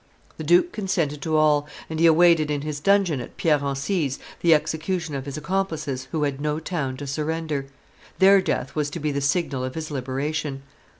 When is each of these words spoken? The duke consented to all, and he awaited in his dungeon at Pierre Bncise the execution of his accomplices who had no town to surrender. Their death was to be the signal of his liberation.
The 0.37 0.43
duke 0.43 0.71
consented 0.71 1.21
to 1.21 1.37
all, 1.37 1.67
and 1.87 1.99
he 1.99 2.07
awaited 2.07 2.49
in 2.49 2.61
his 2.61 2.79
dungeon 2.79 3.21
at 3.21 3.37
Pierre 3.37 3.59
Bncise 3.59 4.17
the 4.39 4.51
execution 4.51 5.13
of 5.13 5.27
his 5.27 5.37
accomplices 5.37 6.07
who 6.11 6.23
had 6.23 6.41
no 6.41 6.59
town 6.59 6.97
to 6.97 7.05
surrender. 7.05 7.67
Their 8.17 8.41
death 8.41 8.73
was 8.73 8.89
to 8.89 8.99
be 8.99 9.11
the 9.11 9.21
signal 9.21 9.63
of 9.63 9.75
his 9.75 9.91
liberation. 9.91 10.63